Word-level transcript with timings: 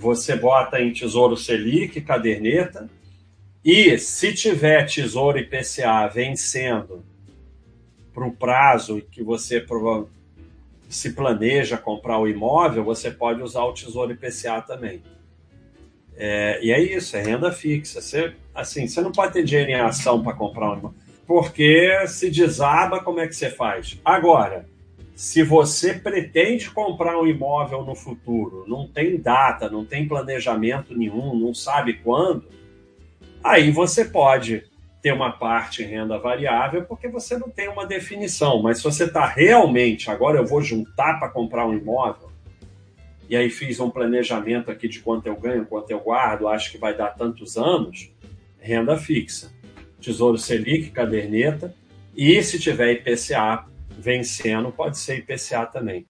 você 0.00 0.34
bota 0.34 0.80
em 0.80 0.92
Tesouro 0.92 1.36
Selic, 1.36 2.00
caderneta, 2.00 2.88
e 3.62 3.98
se 3.98 4.32
tiver 4.32 4.86
Tesouro 4.86 5.38
IPCA 5.38 6.08
vencendo 6.08 7.04
para 8.14 8.26
o 8.26 8.32
prazo 8.32 9.02
que 9.12 9.22
você 9.22 9.64
se 10.88 11.12
planeja 11.12 11.76
comprar 11.76 12.18
o 12.18 12.26
imóvel, 12.26 12.82
você 12.82 13.10
pode 13.10 13.42
usar 13.42 13.62
o 13.64 13.74
Tesouro 13.74 14.12
IPCA 14.12 14.62
também. 14.62 15.02
É, 16.16 16.58
e 16.62 16.72
é 16.72 16.80
isso, 16.80 17.16
é 17.16 17.22
renda 17.22 17.52
fixa. 17.52 18.00
Você, 18.00 18.32
assim, 18.54 18.88
você 18.88 19.02
não 19.02 19.12
pode 19.12 19.34
ter 19.34 19.44
dinheiro 19.44 19.70
em 19.70 19.74
ação 19.74 20.22
para 20.22 20.32
comprar 20.32 20.70
um 20.70 20.78
imóvel, 20.78 20.94
porque 21.26 22.06
se 22.08 22.30
desaba, 22.30 23.04
como 23.04 23.20
é 23.20 23.28
que 23.28 23.36
você 23.36 23.50
faz? 23.50 24.00
Agora, 24.02 24.66
se 25.14 25.42
você 25.42 25.94
pretende 25.94 26.70
comprar 26.70 27.20
um 27.20 27.26
imóvel 27.26 27.84
no 27.84 27.94
futuro, 27.94 28.64
não 28.66 28.88
tem 28.88 29.20
data, 29.20 29.68
não 29.68 29.84
tem 29.84 30.08
planejamento 30.08 30.96
nenhum, 30.96 31.38
não 31.38 31.52
sabe 31.52 31.94
quando, 31.94 32.48
aí 33.42 33.70
você 33.70 34.04
pode 34.04 34.64
ter 35.02 35.12
uma 35.12 35.32
parte 35.32 35.82
renda 35.82 36.18
variável 36.18 36.84
porque 36.84 37.08
você 37.08 37.38
não 37.38 37.48
tem 37.48 37.68
uma 37.68 37.86
definição. 37.86 38.62
Mas 38.62 38.78
se 38.78 38.84
você 38.84 39.04
está 39.04 39.26
realmente, 39.26 40.10
agora 40.10 40.38
eu 40.38 40.46
vou 40.46 40.62
juntar 40.62 41.18
para 41.18 41.28
comprar 41.28 41.66
um 41.66 41.76
imóvel, 41.76 42.30
e 43.28 43.36
aí 43.36 43.48
fiz 43.48 43.78
um 43.78 43.88
planejamento 43.88 44.70
aqui 44.70 44.88
de 44.88 45.00
quanto 45.00 45.26
eu 45.26 45.36
ganho, 45.36 45.64
quanto 45.64 45.90
eu 45.90 46.00
guardo, 46.00 46.48
acho 46.48 46.70
que 46.72 46.78
vai 46.78 46.96
dar 46.96 47.10
tantos 47.10 47.56
anos, 47.56 48.10
renda 48.58 48.96
fixa. 48.96 49.52
Tesouro 50.00 50.36
Selic, 50.36 50.90
caderneta, 50.90 51.74
e 52.16 52.42
se 52.42 52.58
tiver 52.58 52.92
IPCA 52.92 53.66
vencendo, 54.00 54.72
pode 54.72 54.98
ser 54.98 55.18
IPCA 55.18 55.66
também. 55.66 55.98